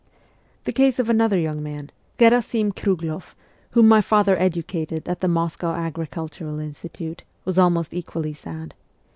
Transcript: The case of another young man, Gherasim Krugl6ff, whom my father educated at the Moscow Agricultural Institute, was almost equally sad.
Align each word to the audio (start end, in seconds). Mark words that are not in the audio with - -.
The 0.63 0.71
case 0.73 0.97
of 0.97 1.11
another 1.11 1.37
young 1.37 1.61
man, 1.61 1.91
Gherasim 2.17 2.71
Krugl6ff, 2.73 3.35
whom 3.73 3.87
my 3.87 4.01
father 4.01 4.35
educated 4.39 5.07
at 5.07 5.21
the 5.21 5.27
Moscow 5.27 5.73
Agricultural 5.75 6.57
Institute, 6.57 7.21
was 7.45 7.59
almost 7.59 7.93
equally 7.93 8.33
sad. 8.33 8.73